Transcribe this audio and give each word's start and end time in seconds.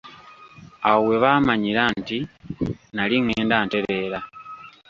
Awo 0.89 0.99
we 1.07 1.15
baamanyira 1.23 1.83
nti 1.99 2.17
nnali 2.91 3.15
ngenda 3.25 3.55
ntereera. 3.65 4.19